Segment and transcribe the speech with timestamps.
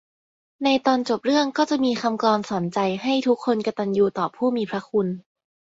[0.63, 5.07] ในตอนจบเรื่องก็จะมีคำกลอนสอนใจให้ทุกคนกตัญญูต่อผู้มีพระคุณ